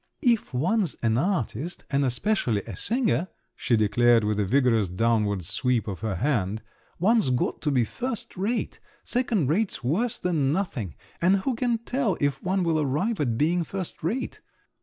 [0.23, 5.87] "If one's an artist, and especially a singer," she declared with a vigorous downward sweep
[5.87, 6.63] of her hand,
[6.97, 8.79] "one's got to be first rate!
[9.03, 13.63] Second rate's worse than nothing; and who can tell if one will arrive at being
[13.63, 14.39] first rate?"